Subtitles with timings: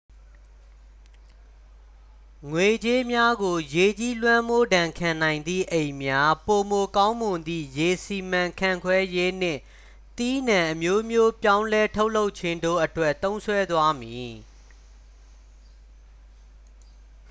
[2.51, 9.61] ငွေကြေးများကို ရေကြီးလွှမ်းမိုးဒဏ်ခံနိုင်သည့် အိမ်များ ပိုမိုကောင်းမွန်သည့် ရေစီမံခန့်ခွဲရေးနှင့်
[10.17, 14.31] သီးနှံအမျိုးမျိုးပြောင်းလဲထုတ်လုပ်ခြင်းတို့အတွက် သုံးစွဲသွားမည်